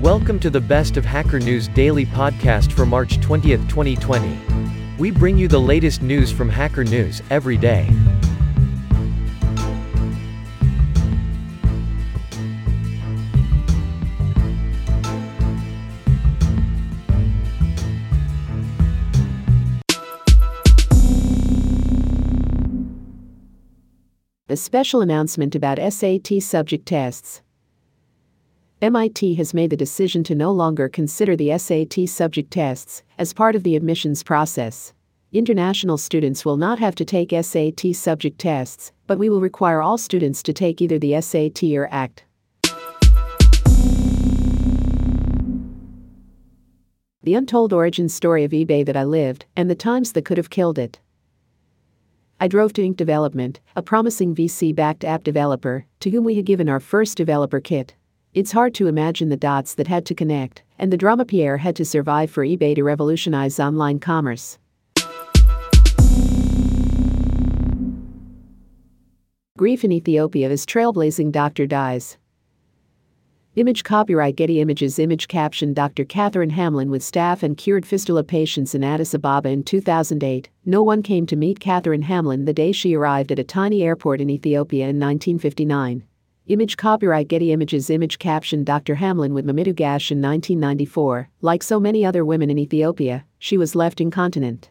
[0.00, 4.38] Welcome to the Best of Hacker News Daily podcast for March 20th, 2020.
[4.98, 7.88] We bring you the latest news from Hacker News every day.
[24.50, 27.40] A special announcement about SAT subject tests.
[28.86, 33.56] MIT has made the decision to no longer consider the SAT subject tests as part
[33.56, 34.92] of the admissions process.
[35.32, 39.98] International students will not have to take SAT subject tests, but we will require all
[39.98, 42.26] students to take either the SAT or ACT.
[47.24, 50.48] The untold origin story of eBay that I lived, and the times that could have
[50.48, 51.00] killed it.
[52.38, 56.46] I drove to Ink Development, a promising VC backed app developer, to whom we had
[56.46, 57.96] given our first developer kit.
[58.36, 61.74] It's hard to imagine the dots that had to connect, and the drama Pierre had
[61.76, 64.58] to survive for eBay to revolutionize online commerce.
[69.56, 72.18] Grief in Ethiopia as trailblazing doctor dies.
[73.54, 76.04] Image copyright Getty Images Image caption Dr.
[76.04, 80.50] Catherine Hamlin with staff and cured fistula patients in Addis Ababa in 2008.
[80.66, 84.20] No one came to meet Catherine Hamlin the day she arrived at a tiny airport
[84.20, 86.04] in Ethiopia in 1959.
[86.48, 88.94] Image copyright Getty Images Image caption Dr.
[88.94, 91.28] Hamlin with Mamitu Gash in 1994.
[91.40, 94.70] Like so many other women in Ethiopia, she was left incontinent.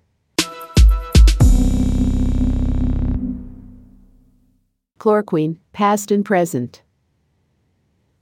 [4.97, 6.81] Chloroquine, past and present.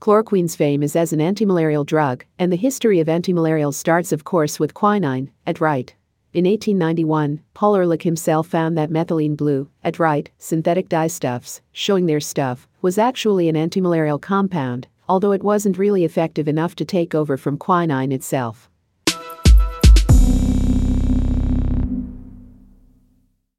[0.00, 4.58] Chloroquine's fame is as an antimalarial drug, and the history of antimalarials starts, of course,
[4.58, 5.94] with quinine, at right.
[6.34, 12.18] In 1891, Paul Ehrlich himself found that methylene blue, at right, synthetic dyestuffs, showing their
[12.18, 17.36] stuff, was actually an antimalarial compound, although it wasn't really effective enough to take over
[17.36, 18.68] from quinine itself.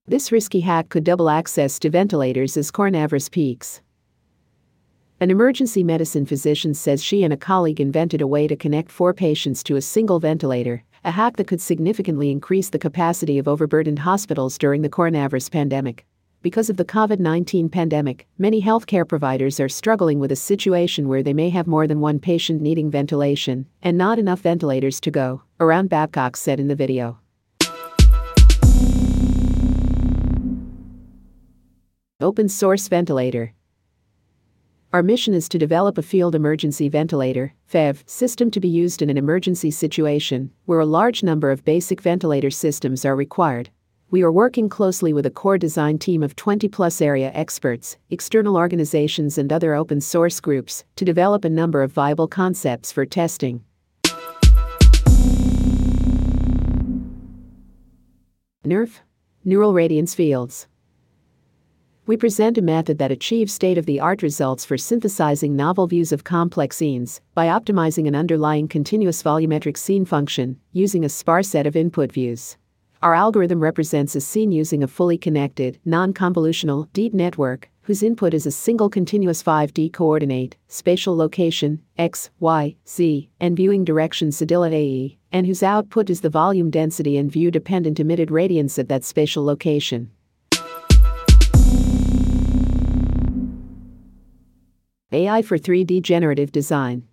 [0.05, 3.81] This risky hack could double access to ventilators as coronavirus peaks.
[5.21, 9.13] An emergency medicine physician says she and a colleague invented a way to connect four
[9.13, 13.99] patients to a single ventilator, a hack that could significantly increase the capacity of overburdened
[13.99, 16.03] hospitals during the coronavirus pandemic.
[16.41, 21.21] Because of the COVID 19 pandemic, many healthcare providers are struggling with a situation where
[21.21, 25.43] they may have more than one patient needing ventilation and not enough ventilators to go,
[25.59, 27.19] around Babcock said in the video.
[32.19, 33.54] Open source ventilator.
[34.95, 39.09] Our mission is to develop a field emergency ventilator (FEV) system to be used in
[39.09, 43.71] an emergency situation where a large number of basic ventilator systems are required.
[44.09, 48.55] We are working closely with a core design team of 20 plus area experts, external
[48.55, 53.65] organizations, and other open source groups to develop a number of viable concepts for testing.
[58.63, 59.01] NERF
[59.43, 60.67] Neural Radiance Fields
[62.07, 66.11] we present a method that achieves state of the art results for synthesizing novel views
[66.11, 71.65] of complex scenes by optimizing an underlying continuous volumetric scene function using a sparse set
[71.65, 72.57] of input views.
[73.01, 78.33] Our algorithm represents a scene using a fully connected, non convolutional, deep network whose input
[78.33, 84.73] is a single continuous 5D coordinate, spatial location, x, y, z, and viewing direction cedilla
[84.73, 89.03] AE, and whose output is the volume density and view dependent emitted radiance at that
[89.03, 90.09] spatial location.
[95.15, 97.07] AI for 3D generative design.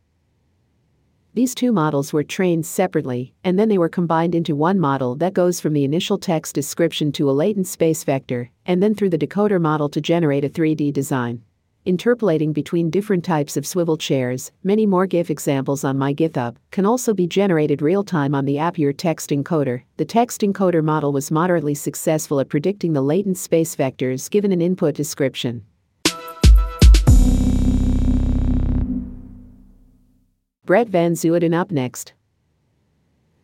[1.34, 5.32] These two models were trained separately, and then they were combined into one model that
[5.32, 9.18] goes from the initial text description to a latent space vector, and then through the
[9.18, 11.42] decoder model to generate a 3D design.
[11.84, 16.84] Interpolating between different types of swivel chairs, many more GIF examples on my GitHub, can
[16.84, 19.82] also be generated real time on the Appier text encoder.
[19.96, 24.60] The text encoder model was moderately successful at predicting the latent space vectors given an
[24.60, 25.64] input description.
[30.72, 32.14] Brett Van Zuiden up next.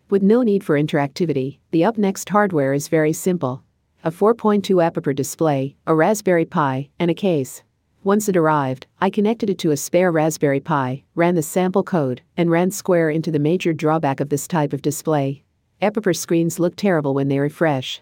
[0.08, 3.62] With no need for interactivity, the up next hardware is very simple
[4.02, 7.62] a 4.2 Apiper display, a Raspberry Pi, and a case.
[8.02, 12.22] Once it arrived, I connected it to a spare Raspberry Pi, ran the sample code,
[12.38, 15.44] and ran Square into the major drawback of this type of display.
[15.82, 18.00] Apiper screens look terrible when they refresh.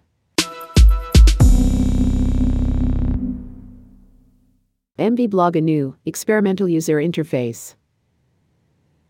[5.01, 7.75] MVblog a new, experimental user interface.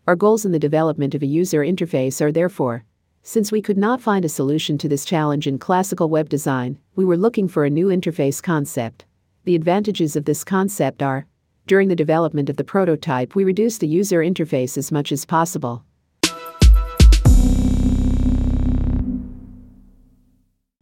[0.07, 2.85] Our goals in the development of a user interface are therefore
[3.23, 7.03] since we could not find a solution to this challenge in classical web design, we
[7.03, 9.03] were looking for a new interface concept.
[9.43, 11.25] The advantages of this concept are
[11.65, 15.83] During the development of the prototype, we reduced the user interface as much as possible.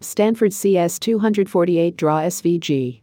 [0.02, 3.02] Stanford CS248 Draw SVG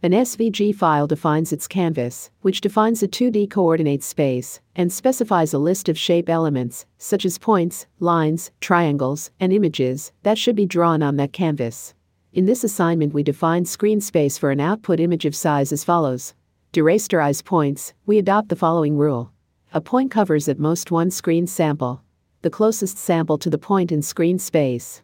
[0.00, 5.58] an SVG file defines its canvas, which defines a 2D coordinate space, and specifies a
[5.58, 11.02] list of shape elements, such as points, lines, triangles, and images, that should be drawn
[11.02, 11.94] on that canvas.
[12.32, 16.32] In this assignment, we define screen space for an output image of size as follows.
[16.74, 19.32] To rasterize points, we adopt the following rule.
[19.74, 22.02] A point covers at most one screen sample.
[22.42, 25.02] The closest sample to the point in screen space.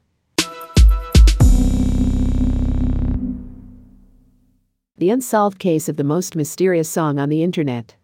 [4.96, 7.96] The unsolved case of the most mysterious song on the internet.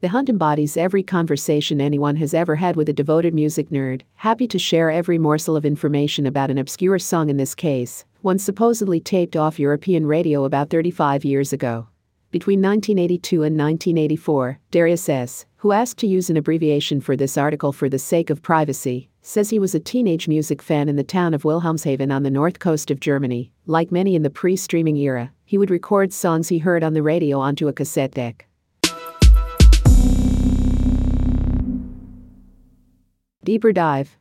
[0.00, 4.48] The hunt embodies every conversation anyone has ever had with a devoted music nerd, happy
[4.48, 9.00] to share every morsel of information about an obscure song in this case, one supposedly
[9.00, 11.88] taped off European radio about 35 years ago.
[12.30, 17.72] Between 1982 and 1984, Darius S., who asked to use an abbreviation for this article
[17.72, 21.34] for the sake of privacy, says he was a teenage music fan in the town
[21.34, 23.52] of Wilhelmshaven on the north coast of Germany.
[23.66, 27.02] Like many in the pre streaming era, he would record songs he heard on the
[27.02, 28.46] radio onto a cassette deck.
[33.42, 34.19] Deeper dive.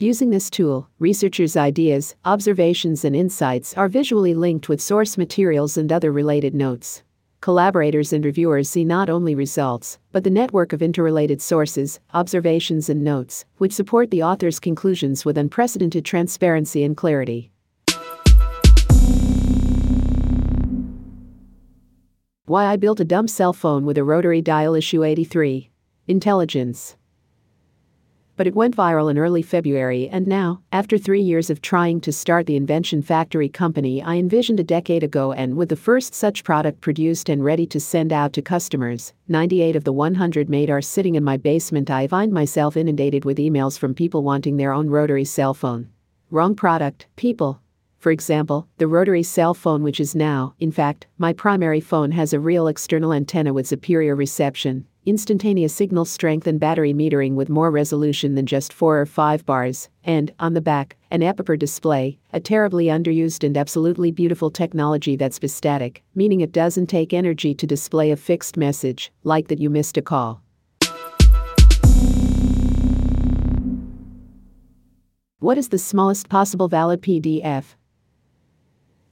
[0.00, 5.92] Using this tool, researchers' ideas, observations, and insights are visually linked with source materials and
[5.92, 7.04] other related notes.
[7.40, 13.04] Collaborators and reviewers see not only results, but the network of interrelated sources, observations, and
[13.04, 17.52] notes, which support the author's conclusions with unprecedented transparency and clarity.
[22.46, 25.70] Why I built a dumb cell phone with a rotary dial issue 83.
[26.08, 26.96] Intelligence.
[28.36, 32.10] But it went viral in early February, and now, after three years of trying to
[32.10, 36.42] start the Invention Factory company I envisioned a decade ago, and with the first such
[36.42, 40.82] product produced and ready to send out to customers, 98 of the 100 made are
[40.82, 41.90] sitting in my basement.
[41.90, 45.90] I find myself inundated with emails from people wanting their own rotary cell phone.
[46.30, 47.60] Wrong product, people.
[48.04, 52.34] For example, the rotary cell phone, which is now, in fact, my primary phone, has
[52.34, 57.70] a real external antenna with superior reception, instantaneous signal strength, and battery metering with more
[57.70, 62.40] resolution than just 4 or 5 bars, and, on the back, an Epiper display, a
[62.40, 68.10] terribly underused and absolutely beautiful technology that's bistatic, meaning it doesn't take energy to display
[68.10, 70.42] a fixed message, like that you missed a call.
[75.38, 77.76] What is the smallest possible valid PDF?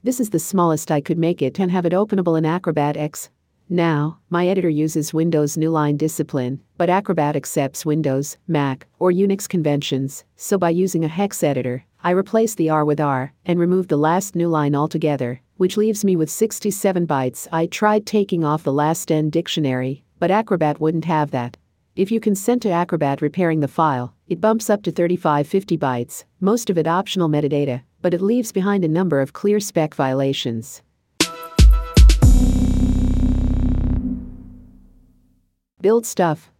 [0.05, 3.29] This is the smallest I could make it and have it openable in Acrobat X.
[3.69, 9.47] Now, my editor uses Windows New Line Discipline, but Acrobat accepts Windows, Mac, or Unix
[9.47, 13.87] conventions, so by using a hex editor, I replace the R with R and remove
[13.87, 17.47] the last new line altogether, which leaves me with 67 bytes.
[17.53, 21.55] I tried taking off the last N dictionary, but Acrobat wouldn't have that.
[21.95, 26.69] If you consent to Acrobat repairing the file, it bumps up to 3550 bytes, most
[26.69, 30.83] of it optional metadata, but it leaves behind a number of clear spec violations.
[35.81, 36.51] Build stuff.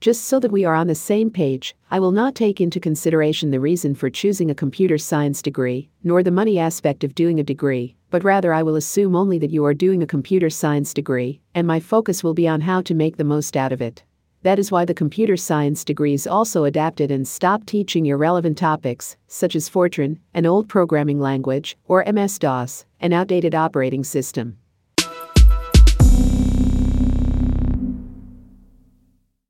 [0.00, 3.50] Just so that we are on the same page, I will not take into consideration
[3.50, 7.44] the reason for choosing a computer science degree, nor the money aspect of doing a
[7.44, 11.40] degree, but rather I will assume only that you are doing a computer science degree,
[11.54, 14.04] and my focus will be on how to make the most out of it.
[14.44, 19.56] That is why the computer science degrees also adapted and stopped teaching irrelevant topics, such
[19.56, 24.58] as Fortran, an old programming language, or MS DOS, an outdated operating system.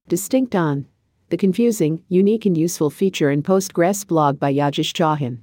[0.06, 0.86] Distinct on
[1.28, 5.38] the confusing, unique, and useful feature in Postgres blog by Yogesh Chauhan.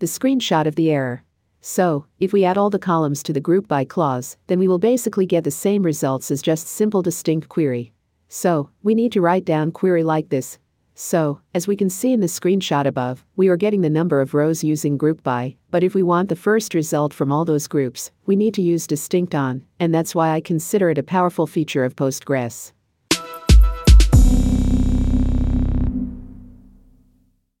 [0.00, 1.22] The screenshot of the error.
[1.60, 4.80] So, if we add all the columns to the group by clause, then we will
[4.80, 7.92] basically get the same results as just simple distinct query.
[8.32, 10.56] So, we need to write down query like this.
[10.94, 14.34] So, as we can see in the screenshot above, we are getting the number of
[14.34, 18.12] rows using group by, but if we want the first result from all those groups,
[18.26, 21.84] we need to use distinct on, and that's why I consider it a powerful feature
[21.84, 22.70] of Postgres.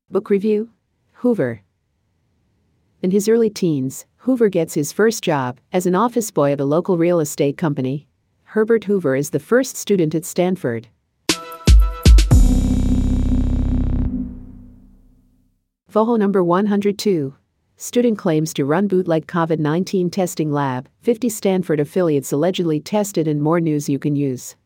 [0.08, 0.70] Book review
[1.14, 1.62] Hoover.
[3.02, 6.64] In his early teens, Hoover gets his first job as an office boy at a
[6.64, 8.06] local real estate company.
[8.54, 10.88] Herbert Hoover is the first student at Stanford.
[15.88, 17.36] Foho number 102.
[17.76, 23.40] Student claims to run bootleg COVID 19 testing lab, 50 Stanford affiliates allegedly tested, and
[23.40, 24.56] more news you can use.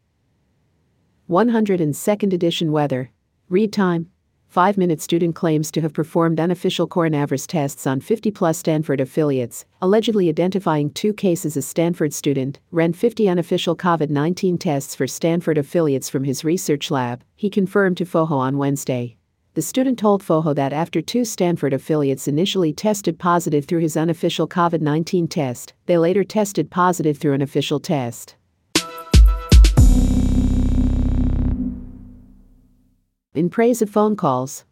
[1.29, 3.11] 102nd edition weather.
[3.51, 4.09] Read time
[4.55, 9.65] Five Minute Student claims to have performed unofficial coronavirus tests on 50 plus Stanford affiliates,
[9.83, 15.59] allegedly identifying two cases as Stanford student, ran 50 unofficial COVID 19 tests for Stanford
[15.59, 19.17] affiliates from his research lab, he confirmed to FOHO on Wednesday.
[19.55, 24.47] The student told FOHO that after two Stanford affiliates initially tested positive through his unofficial
[24.47, 28.37] COVID 19 test, they later tested positive through an official test.
[33.35, 34.65] In praise of phone calls.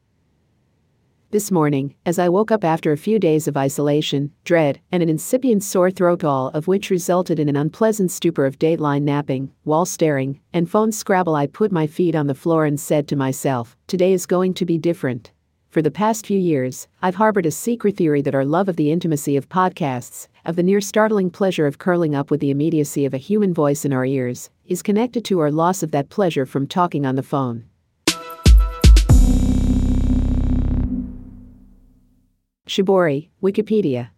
[1.32, 5.08] This morning, as I woke up after a few days of isolation, dread, and an
[5.08, 9.84] incipient sore throat, all of which resulted in an unpleasant stupor of dateline napping, wall
[9.84, 13.76] staring, and phone scrabble, I put my feet on the floor and said to myself,
[13.88, 15.32] Today is going to be different.
[15.70, 18.92] For the past few years, I've harbored a secret theory that our love of the
[18.92, 23.14] intimacy of podcasts, of the near startling pleasure of curling up with the immediacy of
[23.14, 26.68] a human voice in our ears, is connected to our loss of that pleasure from
[26.68, 27.64] talking on the phone.
[32.72, 34.08] Shibori, Wikipedia.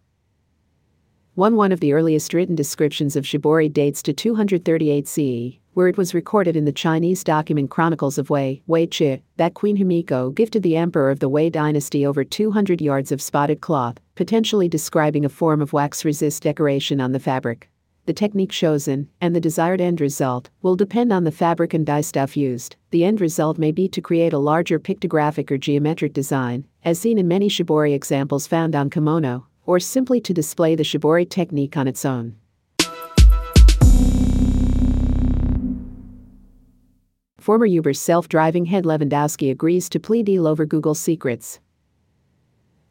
[1.33, 5.97] 1 One of the earliest written descriptions of Shibori dates to 238 CE, where it
[5.97, 10.63] was recorded in the Chinese document Chronicles of Wei, Wei Chi, that Queen Himiko gifted
[10.63, 15.35] the emperor of the Wei dynasty over 200 yards of spotted cloth, potentially describing a
[15.41, 17.69] form of wax resist decoration on the fabric.
[18.05, 22.01] The technique chosen, and the desired end result, will depend on the fabric and dye
[22.01, 22.75] stuff used.
[22.91, 27.17] The end result may be to create a larger pictographic or geometric design, as seen
[27.17, 31.87] in many shibori examples found on kimono, or simply to display the shibori technique on
[31.87, 32.35] its own.
[37.39, 41.59] Former Uber self driving head Levandowski agrees to plea deal over Google secrets.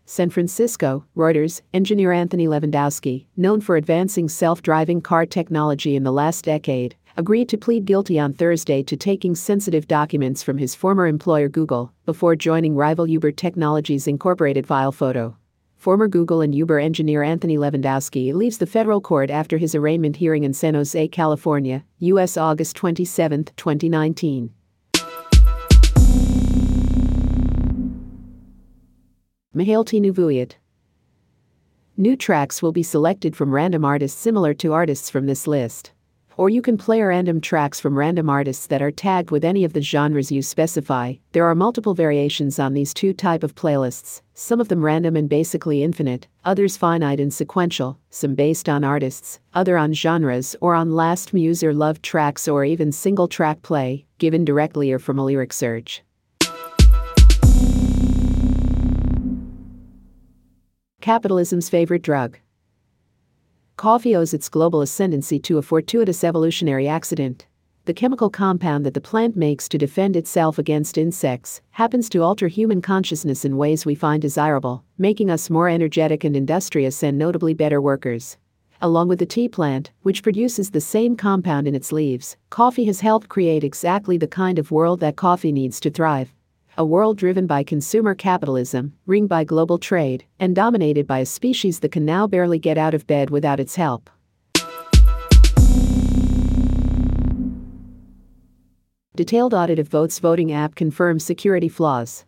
[0.06, 6.12] San Francisco, Reuters, engineer Anthony Levandowski, known for advancing self driving car technology in the
[6.12, 11.06] last decade, agreed to plead guilty on Thursday to taking sensitive documents from his former
[11.06, 15.38] employer Google before joining rival Uber Technologies Incorporated File Photo.
[15.76, 20.44] Former Google and Uber engineer Anthony Levandowski leaves the federal court after his arraignment hearing
[20.44, 22.36] in San Jose, California, U.S.
[22.36, 24.50] August 27, 2019.
[29.54, 30.54] Mahalti Nuvuyat.
[31.96, 35.92] New tracks will be selected from random artists similar to artists from this list
[36.36, 39.72] or you can play random tracks from random artists that are tagged with any of
[39.72, 41.14] the genres you specify.
[41.32, 45.28] There are multiple variations on these two type of playlists, some of them random and
[45.28, 50.92] basically infinite, others finite and sequential, some based on artists, other on genres or on
[50.92, 55.24] last muse or love tracks or even single track play, given directly or from a
[55.24, 56.02] lyric search.
[61.04, 62.38] Capitalism's favorite drug.
[63.76, 67.46] Coffee owes its global ascendancy to a fortuitous evolutionary accident.
[67.84, 72.48] The chemical compound that the plant makes to defend itself against insects happens to alter
[72.48, 77.52] human consciousness in ways we find desirable, making us more energetic and industrious and notably
[77.52, 78.38] better workers.
[78.80, 83.00] Along with the tea plant, which produces the same compound in its leaves, coffee has
[83.00, 86.33] helped create exactly the kind of world that coffee needs to thrive
[86.76, 91.80] a world driven by consumer capitalism, ringed by global trade, and dominated by a species
[91.80, 94.10] that can now barely get out of bed without its help.
[99.16, 102.24] Detailed audit of Voatz voting app confirms security flaws.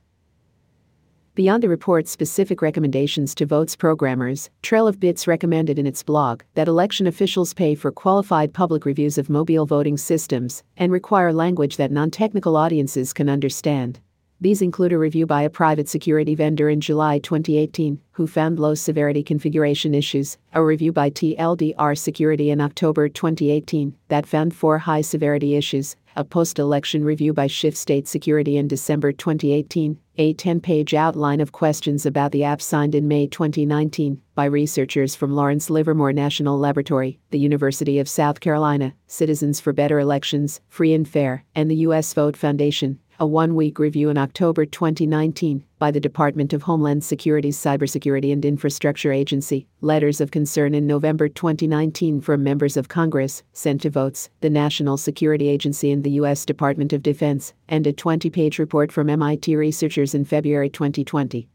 [1.35, 6.45] Beyond the report's specific recommendations to Voatz programmers, Trail of Bits recommended in its blog
[6.55, 11.76] that election officials pay for qualified public reviews of mobile voting systems and require language
[11.76, 14.00] that non technical audiences can understand.
[14.38, 18.75] These include a review by a private security vendor in July 2018, who found low
[18.75, 25.00] severity configuration issues, a review by TLDR Security in October 2018 that found four high
[25.00, 30.61] severity issues, a post election review by Shift State Security in December 2018, a 10
[30.61, 35.71] page outline of questions about the app signed in May 2019 by researchers from Lawrence
[35.71, 41.45] Livermore National Laboratory, the University of South Carolina, Citizens for Better Elections, Free and Fair,
[41.55, 42.12] and the U.S.
[42.12, 47.57] Vote Foundation a one week review in October 2019 by the Department of Homeland Security's
[47.57, 53.83] Cybersecurity and Infrastructure Agency, letters of concern in November 2019 from members of Congress sent
[53.83, 56.45] to Voatz, the National Security Agency, and the U.S.
[56.45, 61.49] Department of Defense, and a 20 page report from MIT researchers in February 2020.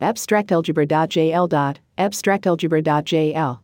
[0.00, 1.48] AbstractAlgebra.jl.
[1.98, 3.62] AbstractAlgebra.jl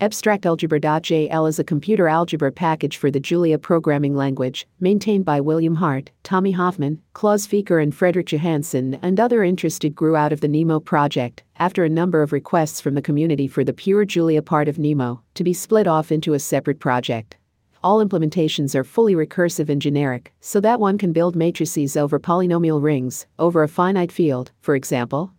[0.00, 6.10] AbstractAlgebra.jl is a computer algebra package for the Julia programming language, maintained by William Hart,
[6.22, 10.80] Tommy Hofmann, Claus Fieker, and Fredrik Johansson, and other interested grew out of the Nemo
[10.80, 14.78] project, after a number of requests from the community for the pure Julia part of
[14.78, 17.36] Nemo to be split off into a separate project.
[17.82, 22.82] all implementations are fully recursive and generic, so that one can build matrices over polynomial
[22.82, 25.32] rings, over a finite field, for example.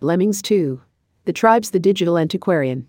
[0.00, 0.80] Lemmings 2.
[1.24, 2.86] The Tribe's the Digital Antiquarian.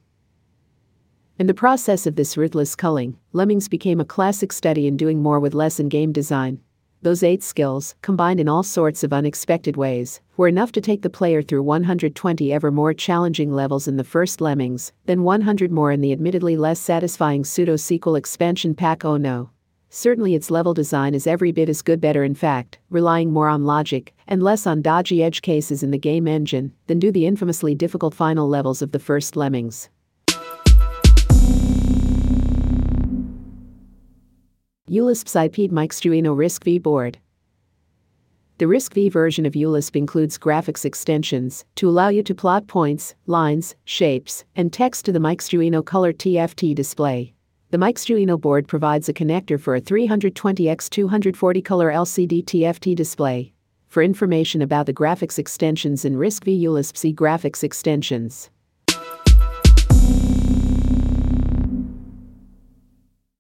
[1.40, 5.40] In the process of this ruthless culling, Lemmings became a classic study in doing more
[5.40, 6.60] with less in game design.
[7.02, 11.10] Those eight skills, combined in all sorts of unexpected ways, were enough to take the
[11.10, 16.02] player through 120 ever more challenging levels in the first Lemmings, then 100 more in
[16.02, 19.50] the admittedly less satisfying pseudo sequel expansion pack Oh No.
[19.92, 23.66] Certainly, its level design is every bit as good, better, in fact, relying more on
[23.66, 27.74] logic and less on dodgy edge cases in the game engine than do the infamously
[27.74, 29.90] difficult final levels of the first Lemmings.
[34.88, 37.18] ULISP's IP'd Maixduino RISC-V board.
[38.60, 43.76] The RISC-V version of ULISP includes graphics extensions to allow you to plot points, lines,
[43.86, 47.34] shapes, and text to the Maixduino Color TFT display.
[47.72, 53.54] The Maixduino board provides a connector for a 320x240 color LCD TFT display.
[53.88, 58.50] For information about the graphics extensions in RISC-V ULISP graphics extensions.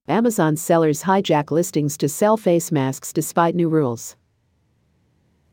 [0.07, 4.15] Amazon sellers hijack listings to sell face masks despite new rules.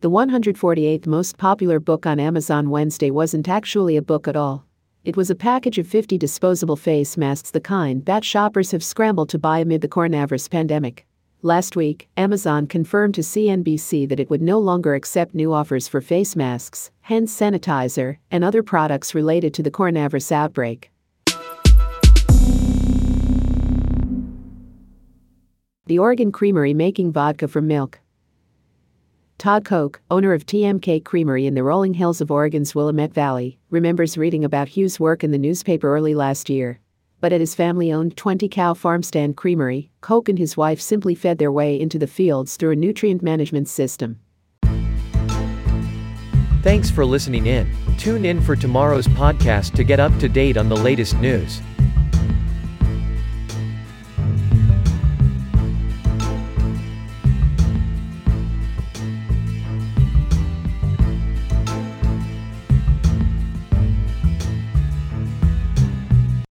[0.03, 4.67] The 148th most popular book on Amazon Wednesday wasn't actually a book at all.
[5.07, 9.29] It was a package of 50 disposable face masks, the kind that shoppers have scrambled
[9.29, 11.07] to buy amid the coronavirus pandemic.
[11.43, 16.01] Last week, Amazon confirmed to CNBC that it would no longer accept new offers for
[16.01, 20.91] face masks, hand sanitizer, and other products related to the coronavirus outbreak.
[25.87, 28.01] The Oregon Creamery making vodka from milk.
[29.39, 34.17] Todd Koch, owner of TMK Creamery in the rolling hills of Oregon's Willamette Valley, remembers
[34.17, 36.81] reading about Hugh's work in the newspaper early last year.
[37.21, 41.15] But at his family owned 20 cow farm stand creamery, Koch and his wife simply
[41.15, 44.21] fed their way into the fields through a nutrient management system.
[46.63, 47.71] Thanks for listening in.
[47.99, 51.61] Tune in for tomorrow's podcast to get up to date on the latest news.